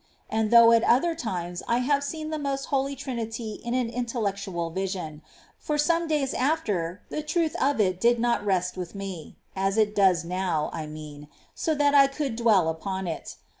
[0.31, 4.71] And though at other times I have seen the most Holy Trinity in an intellectual
[4.71, 5.21] vision,
[5.59, 9.93] for some days after the truth of it did not rest with me,— as it
[9.93, 13.35] does now, I mean,— so that I could dwell upon it.